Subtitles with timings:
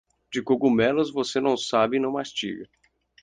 [0.31, 2.67] De cogumelos você não sabe, não mastiga.